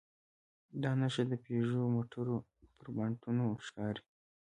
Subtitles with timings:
[0.81, 2.37] دا نښه د پيژو موټرو
[2.77, 4.03] پر بانټونو ښکاري.